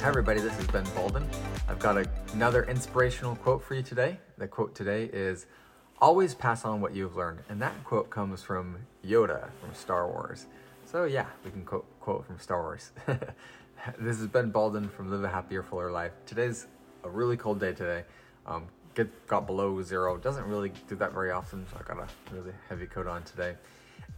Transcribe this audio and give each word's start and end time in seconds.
Hi, 0.00 0.08
everybody. 0.08 0.40
This 0.40 0.58
is 0.58 0.66
Ben 0.68 0.86
Balden. 0.86 1.26
I've 1.68 1.78
got 1.78 1.98
a, 1.98 2.08
another 2.32 2.64
inspirational 2.64 3.36
quote 3.36 3.62
for 3.62 3.74
you 3.74 3.82
today. 3.82 4.18
The 4.38 4.48
quote 4.48 4.74
today 4.74 5.10
is 5.12 5.44
Always 6.00 6.34
pass 6.34 6.64
on 6.64 6.80
what 6.80 6.94
you've 6.94 7.16
learned. 7.16 7.40
And 7.50 7.60
that 7.60 7.84
quote 7.84 8.08
comes 8.08 8.42
from 8.42 8.78
Yoda 9.06 9.50
from 9.60 9.74
Star 9.74 10.08
Wars. 10.08 10.46
So, 10.86 11.04
yeah, 11.04 11.26
we 11.44 11.50
can 11.50 11.66
quote, 11.66 11.84
quote 12.00 12.24
from 12.26 12.38
Star 12.38 12.62
Wars. 12.62 12.92
this 13.98 14.18
is 14.18 14.26
Ben 14.26 14.50
Balden 14.50 14.90
from 14.90 15.10
Live 15.10 15.22
a 15.22 15.28
Happier, 15.28 15.62
Fuller 15.62 15.90
Life. 15.90 16.12
Today's 16.24 16.66
a 17.04 17.10
really 17.10 17.36
cold 17.36 17.60
day 17.60 17.74
today. 17.74 18.04
Um, 18.46 18.68
get, 18.94 19.26
got 19.26 19.46
below 19.46 19.82
zero. 19.82 20.16
Doesn't 20.16 20.46
really 20.46 20.72
do 20.88 20.96
that 20.96 21.12
very 21.12 21.30
often, 21.30 21.66
so 21.70 21.76
I 21.78 21.82
got 21.82 22.02
a 22.02 22.34
really 22.34 22.52
heavy 22.70 22.86
coat 22.86 23.06
on 23.06 23.22
today. 23.24 23.54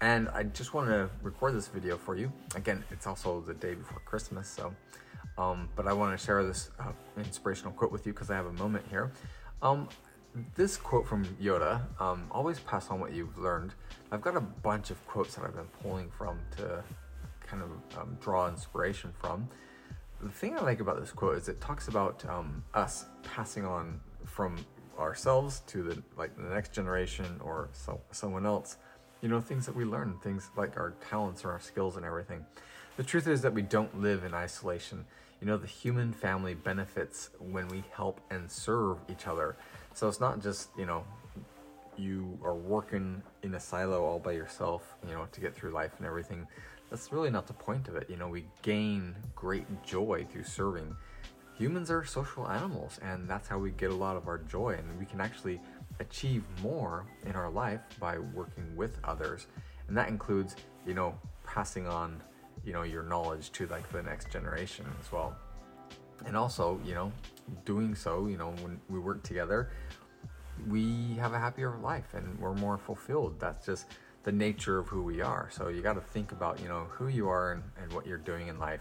And 0.00 0.28
I 0.28 0.44
just 0.44 0.74
want 0.74 0.90
to 0.90 1.10
record 1.24 1.56
this 1.56 1.66
video 1.66 1.98
for 1.98 2.14
you. 2.14 2.32
Again, 2.54 2.84
it's 2.92 3.08
also 3.08 3.40
the 3.40 3.54
day 3.54 3.74
before 3.74 4.00
Christmas, 4.04 4.48
so 4.48 4.72
um, 5.38 5.68
but 5.76 5.86
I 5.86 5.92
want 5.92 6.18
to 6.18 6.24
share 6.24 6.44
this 6.44 6.70
uh, 6.78 6.92
inspirational 7.16 7.72
quote 7.72 7.92
with 7.92 8.06
you 8.06 8.12
because 8.12 8.30
I 8.30 8.36
have 8.36 8.46
a 8.46 8.52
moment 8.52 8.84
here. 8.88 9.12
Um, 9.62 9.88
this 10.54 10.76
quote 10.76 11.06
from 11.06 11.24
Yoda 11.40 11.82
um, 12.00 12.26
always 12.30 12.58
pass 12.60 12.88
on 12.90 13.00
what 13.00 13.12
you've 13.12 13.36
learned. 13.38 13.74
I've 14.10 14.22
got 14.22 14.36
a 14.36 14.40
bunch 14.40 14.90
of 14.90 15.06
quotes 15.06 15.34
that 15.34 15.44
I've 15.44 15.54
been 15.54 15.68
pulling 15.82 16.10
from 16.10 16.38
to 16.56 16.82
kind 17.46 17.62
of 17.62 17.98
um, 17.98 18.16
draw 18.20 18.48
inspiration 18.48 19.12
from. 19.20 19.48
The 20.22 20.30
thing 20.30 20.56
I 20.56 20.62
like 20.62 20.80
about 20.80 21.00
this 21.00 21.10
quote 21.12 21.36
is 21.36 21.48
it 21.48 21.60
talks 21.60 21.88
about 21.88 22.24
um, 22.28 22.62
us 22.74 23.06
passing 23.22 23.64
on 23.64 24.00
from 24.24 24.56
ourselves 24.98 25.60
to 25.66 25.82
the 25.82 26.02
like 26.16 26.36
the 26.36 26.54
next 26.54 26.72
generation 26.72 27.40
or 27.42 27.68
so, 27.72 28.00
someone 28.10 28.46
else 28.46 28.76
you 29.22 29.28
know 29.28 29.40
things 29.40 29.64
that 29.64 29.74
we 29.74 29.84
learn 29.84 30.18
things 30.22 30.50
like 30.56 30.76
our 30.76 30.94
talents 31.08 31.44
or 31.44 31.52
our 31.52 31.60
skills 31.60 31.96
and 31.96 32.04
everything 32.04 32.44
the 32.96 33.02
truth 33.02 33.26
is 33.26 33.42
that 33.42 33.54
we 33.54 33.62
don't 33.62 34.00
live 34.00 34.24
in 34.24 34.34
isolation. 34.34 35.04
You 35.40 35.46
know, 35.46 35.56
the 35.56 35.66
human 35.66 36.12
family 36.12 36.54
benefits 36.54 37.30
when 37.38 37.68
we 37.68 37.82
help 37.92 38.20
and 38.30 38.50
serve 38.50 38.98
each 39.10 39.26
other. 39.26 39.56
So 39.94 40.08
it's 40.08 40.20
not 40.20 40.40
just, 40.40 40.68
you 40.78 40.86
know, 40.86 41.04
you 41.96 42.38
are 42.42 42.54
working 42.54 43.22
in 43.42 43.54
a 43.54 43.60
silo 43.60 44.04
all 44.04 44.18
by 44.18 44.32
yourself, 44.32 44.94
you 45.06 45.14
know, 45.14 45.26
to 45.32 45.40
get 45.40 45.54
through 45.54 45.70
life 45.70 45.92
and 45.98 46.06
everything. 46.06 46.46
That's 46.90 47.12
really 47.12 47.30
not 47.30 47.46
the 47.46 47.52
point 47.54 47.88
of 47.88 47.96
it. 47.96 48.08
You 48.08 48.16
know, 48.16 48.28
we 48.28 48.44
gain 48.62 49.14
great 49.34 49.66
joy 49.82 50.26
through 50.30 50.44
serving. 50.44 50.94
Humans 51.58 51.90
are 51.90 52.04
social 52.04 52.48
animals, 52.48 52.98
and 53.02 53.28
that's 53.28 53.48
how 53.48 53.58
we 53.58 53.70
get 53.72 53.90
a 53.90 53.94
lot 53.94 54.16
of 54.16 54.28
our 54.28 54.38
joy. 54.38 54.76
And 54.78 54.98
we 54.98 55.06
can 55.06 55.20
actually 55.20 55.60
achieve 56.00 56.44
more 56.62 57.04
in 57.26 57.32
our 57.32 57.50
life 57.50 57.80
by 58.00 58.18
working 58.18 58.76
with 58.76 58.98
others. 59.04 59.46
And 59.88 59.96
that 59.96 60.08
includes, 60.08 60.56
you 60.86 60.94
know, 60.94 61.14
passing 61.44 61.86
on 61.86 62.22
you 62.64 62.72
know 62.72 62.82
your 62.82 63.02
knowledge 63.02 63.50
to 63.52 63.66
like 63.66 63.90
the 63.92 64.02
next 64.02 64.30
generation 64.30 64.86
as 65.00 65.12
well. 65.12 65.36
And 66.26 66.36
also 66.36 66.80
you 66.84 66.94
know 66.94 67.12
doing 67.64 67.94
so 67.94 68.26
you 68.26 68.36
know 68.36 68.50
when 68.62 68.80
we 68.88 68.98
work 68.98 69.22
together 69.22 69.70
we 70.68 71.14
have 71.18 71.32
a 71.32 71.38
happier 71.38 71.76
life 71.82 72.14
and 72.14 72.38
we're 72.38 72.54
more 72.54 72.78
fulfilled. 72.78 73.38
That's 73.40 73.66
just 73.66 73.86
the 74.22 74.32
nature 74.32 74.78
of 74.78 74.88
who 74.88 75.02
we 75.02 75.20
are. 75.20 75.48
So 75.50 75.68
you 75.68 75.82
got 75.82 75.94
to 75.94 76.00
think 76.00 76.32
about 76.32 76.60
you 76.60 76.68
know 76.68 76.86
who 76.90 77.08
you 77.08 77.28
are 77.28 77.52
and, 77.52 77.62
and 77.80 77.92
what 77.92 78.06
you're 78.06 78.18
doing 78.18 78.48
in 78.48 78.58
life. 78.58 78.80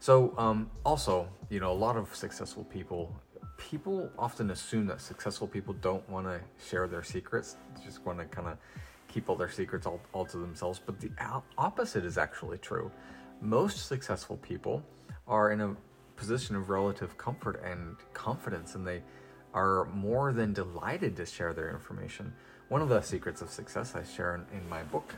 So 0.00 0.34
um, 0.36 0.70
also 0.84 1.28
you 1.50 1.60
know 1.60 1.72
a 1.72 1.80
lot 1.86 1.96
of 1.96 2.14
successful 2.14 2.64
people 2.64 3.14
people 3.56 4.10
often 4.18 4.50
assume 4.50 4.86
that 4.86 5.00
successful 5.00 5.46
people 5.46 5.74
don't 5.74 6.08
want 6.10 6.26
to 6.26 6.40
share 6.68 6.88
their 6.88 7.04
secrets 7.04 7.56
just 7.84 8.04
want 8.04 8.18
to 8.18 8.24
kind 8.24 8.48
of 8.48 8.58
keep 9.14 9.30
all 9.30 9.36
their 9.36 9.50
secrets 9.50 9.86
all, 9.86 10.00
all 10.12 10.26
to 10.26 10.38
themselves, 10.38 10.80
but 10.84 10.98
the 10.98 11.10
opposite 11.56 12.04
is 12.04 12.18
actually 12.18 12.58
true. 12.58 12.90
Most 13.40 13.86
successful 13.86 14.38
people 14.38 14.82
are 15.28 15.52
in 15.52 15.60
a 15.60 15.76
position 16.16 16.56
of 16.56 16.68
relative 16.68 17.16
comfort 17.16 17.62
and 17.62 17.96
confidence, 18.12 18.74
and 18.74 18.84
they 18.84 19.02
are 19.54 19.84
more 19.94 20.32
than 20.32 20.52
delighted 20.52 21.14
to 21.16 21.24
share 21.24 21.52
their 21.52 21.70
information. 21.70 22.32
One 22.68 22.82
of 22.82 22.88
the 22.88 23.00
secrets 23.02 23.40
of 23.40 23.50
success 23.50 23.94
I 23.94 24.02
share 24.02 24.34
in, 24.34 24.58
in 24.58 24.68
my 24.68 24.82
book, 24.82 25.14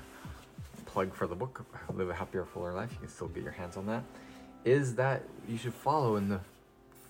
plug 0.85 1.15
for 1.15 1.27
the 1.27 1.35
book, 1.35 1.65
Live 1.95 2.11
a 2.11 2.15
Happier, 2.15 2.45
Fuller 2.45 2.75
Life, 2.75 2.91
you 2.93 2.99
can 2.99 3.09
still 3.09 3.29
get 3.29 3.43
your 3.43 3.53
hands 3.53 3.79
on 3.79 3.87
that, 3.87 4.05
is 4.67 4.95
that 4.97 5.23
you 5.49 5.57
should 5.57 5.73
follow 5.73 6.17
in 6.17 6.29
the 6.29 6.41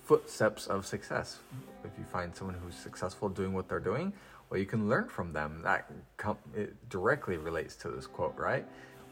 footsteps 0.07 0.67
of 0.67 0.85
success. 0.85 1.39
If 1.83 1.91
you 1.99 2.05
find 2.05 2.33
someone 2.33 2.55
who's 2.63 2.75
successful 2.75 3.27
doing 3.27 3.51
what 3.53 3.67
they're 3.67 3.81
doing, 3.81 4.13
well, 4.49 4.57
you 4.57 4.65
can 4.65 4.87
learn 4.87 5.09
from 5.09 5.33
them. 5.33 5.59
That 5.63 5.91
com- 6.15 6.37
it 6.55 6.89
directly 6.89 7.35
relates 7.35 7.75
to 7.77 7.89
this 7.89 8.07
quote, 8.07 8.33
right? 8.37 8.65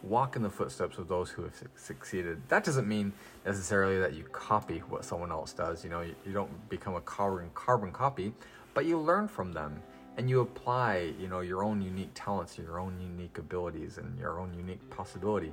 Walk 0.03 0.37
in 0.37 0.41
the 0.41 0.49
footsteps 0.49 0.97
of 0.97 1.09
those 1.09 1.29
who 1.29 1.43
have 1.43 1.53
su- 1.53 1.67
succeeded. 1.75 2.41
That 2.47 2.63
doesn't 2.63 2.87
mean 2.87 3.11
necessarily 3.45 3.99
that 3.99 4.13
you 4.13 4.23
copy 4.31 4.79
what 4.87 5.03
someone 5.03 5.31
else 5.31 5.51
does. 5.51 5.83
You 5.83 5.89
know, 5.89 5.99
you, 6.01 6.15
you 6.25 6.31
don't 6.31 6.69
become 6.69 6.95
a 6.95 7.01
carbon 7.01 7.49
carbon 7.53 7.91
copy, 7.91 8.33
but 8.73 8.85
you 8.85 8.97
learn 8.97 9.27
from 9.27 9.51
them 9.51 9.81
and 10.15 10.29
you 10.29 10.39
apply, 10.39 11.13
you 11.19 11.27
know, 11.27 11.41
your 11.41 11.61
own 11.61 11.81
unique 11.81 12.11
talents, 12.13 12.57
your 12.57 12.79
own 12.79 12.97
unique 13.01 13.37
abilities, 13.37 13.97
and 13.97 14.17
your 14.17 14.39
own 14.39 14.53
unique 14.53 14.89
possibility, 14.89 15.51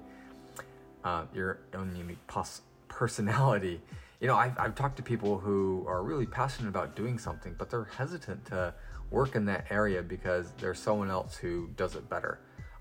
uh, 1.02 1.24
your 1.34 1.58
own 1.74 1.96
unique 1.96 2.24
pos- 2.28 2.62
personality. 2.86 3.80
You 4.22 4.28
know, 4.28 4.36
I've, 4.36 4.56
I've 4.56 4.76
talked 4.76 4.98
to 4.98 5.02
people 5.02 5.36
who 5.36 5.84
are 5.88 6.04
really 6.04 6.26
passionate 6.26 6.68
about 6.68 6.94
doing 6.94 7.18
something, 7.18 7.56
but 7.58 7.70
they're 7.70 7.88
hesitant 7.96 8.44
to 8.46 8.72
work 9.10 9.34
in 9.34 9.44
that 9.46 9.66
area 9.68 10.00
because 10.00 10.52
there's 10.58 10.78
someone 10.78 11.10
else 11.10 11.36
who 11.36 11.68
does 11.76 11.96
it 11.96 12.08
better. 12.08 12.38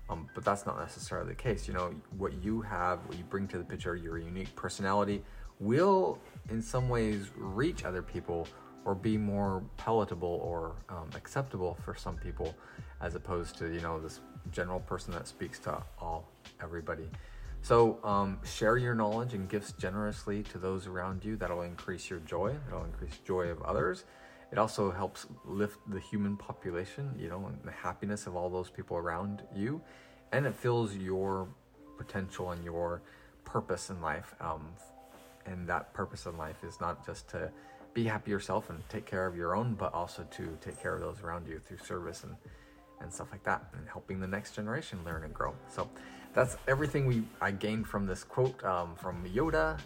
Um, 0.08 0.28
but 0.36 0.44
that's 0.44 0.66
not 0.66 0.78
necessarily 0.78 1.30
the 1.30 1.34
case. 1.34 1.66
You 1.66 1.74
know, 1.74 1.96
what 2.16 2.32
you 2.44 2.60
have, 2.60 3.04
what 3.08 3.18
you 3.18 3.24
bring 3.24 3.48
to 3.48 3.58
the 3.58 3.64
picture, 3.64 3.96
your 3.96 4.18
unique 4.18 4.54
personality 4.54 5.24
will 5.58 6.20
in 6.48 6.62
some 6.62 6.88
ways 6.88 7.30
reach 7.36 7.84
other 7.84 8.02
people 8.02 8.46
or 8.84 8.94
be 8.94 9.18
more 9.18 9.64
palatable 9.78 10.40
or 10.44 10.76
um, 10.90 11.10
acceptable 11.16 11.76
for 11.84 11.96
some 11.96 12.16
people 12.18 12.54
as 13.00 13.16
opposed 13.16 13.58
to, 13.58 13.74
you 13.74 13.80
know, 13.80 13.98
this 13.98 14.20
general 14.52 14.78
person 14.78 15.12
that 15.12 15.26
speaks 15.26 15.58
to 15.58 15.82
all, 16.00 16.28
everybody. 16.62 17.10
So 17.62 18.00
um, 18.02 18.40
share 18.44 18.76
your 18.76 18.94
knowledge 18.96 19.34
and 19.34 19.48
gifts 19.48 19.72
generously 19.72 20.42
to 20.44 20.58
those 20.58 20.88
around 20.88 21.24
you. 21.24 21.36
That'll 21.36 21.62
increase 21.62 22.10
your 22.10 22.18
joy. 22.20 22.56
It'll 22.66 22.84
increase 22.84 23.18
joy 23.24 23.48
of 23.48 23.62
others. 23.62 24.04
It 24.50 24.58
also 24.58 24.90
helps 24.90 25.26
lift 25.44 25.78
the 25.88 26.00
human 26.00 26.36
population, 26.36 27.14
you 27.16 27.28
know, 27.28 27.46
and 27.46 27.58
the 27.64 27.70
happiness 27.70 28.26
of 28.26 28.34
all 28.34 28.50
those 28.50 28.68
people 28.68 28.96
around 28.96 29.42
you. 29.54 29.80
And 30.32 30.44
it 30.44 30.54
fills 30.54 30.96
your 30.96 31.48
potential 31.96 32.50
and 32.50 32.64
your 32.64 33.00
purpose 33.44 33.90
in 33.90 34.00
life. 34.00 34.34
Um, 34.40 34.66
and 35.46 35.66
that 35.68 35.94
purpose 35.94 36.26
in 36.26 36.36
life 36.36 36.64
is 36.64 36.80
not 36.80 37.06
just 37.06 37.28
to 37.30 37.48
be 37.94 38.04
happy 38.04 38.32
yourself 38.32 38.70
and 38.70 38.82
take 38.88 39.06
care 39.06 39.26
of 39.26 39.36
your 39.36 39.54
own, 39.54 39.74
but 39.74 39.94
also 39.94 40.26
to 40.32 40.58
take 40.60 40.82
care 40.82 40.94
of 40.94 41.00
those 41.00 41.22
around 41.22 41.46
you 41.46 41.60
through 41.60 41.78
service 41.78 42.24
and, 42.24 42.34
and 43.00 43.12
stuff 43.12 43.28
like 43.30 43.44
that, 43.44 43.66
and 43.76 43.88
helping 43.88 44.18
the 44.18 44.26
next 44.26 44.56
generation 44.56 44.98
learn 45.04 45.22
and 45.24 45.32
grow. 45.32 45.54
So 45.68 45.88
that's 46.34 46.56
everything 46.68 47.06
we 47.06 47.22
I 47.40 47.50
gained 47.50 47.86
from 47.86 48.06
this 48.06 48.24
quote 48.24 48.62
um, 48.64 48.94
from 48.96 49.24
Yoda. 49.24 49.78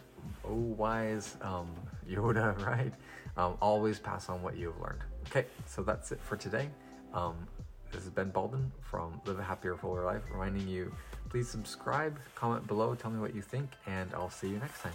Oh, 0.44 0.54
wise 0.54 1.36
um, 1.42 1.68
Yoda, 2.08 2.58
right? 2.66 2.92
Um, 3.36 3.56
always 3.60 3.98
pass 3.98 4.28
on 4.28 4.42
what 4.42 4.56
you 4.56 4.72
have 4.72 4.80
learned. 4.80 5.02
Okay, 5.28 5.46
so 5.66 5.82
that's 5.82 6.12
it 6.12 6.20
for 6.22 6.36
today. 6.36 6.68
Um, 7.12 7.46
this 7.92 8.04
is 8.04 8.10
Ben 8.10 8.30
Balden 8.30 8.70
from 8.82 9.20
Live 9.26 9.38
a 9.38 9.42
Happier, 9.42 9.76
Fuller 9.76 10.04
Life, 10.04 10.22
reminding 10.30 10.68
you 10.68 10.92
please 11.28 11.48
subscribe, 11.48 12.18
comment 12.34 12.66
below, 12.66 12.94
tell 12.94 13.10
me 13.10 13.20
what 13.20 13.34
you 13.34 13.42
think, 13.42 13.70
and 13.86 14.12
I'll 14.14 14.30
see 14.30 14.48
you 14.48 14.58
next 14.58 14.80
time. 14.80 14.92